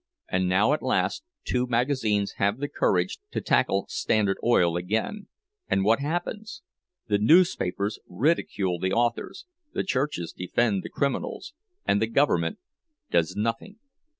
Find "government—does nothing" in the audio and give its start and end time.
12.07-13.77